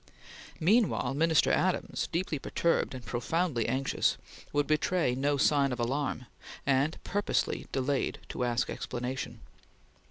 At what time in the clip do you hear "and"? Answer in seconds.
2.95-3.05, 6.65-6.97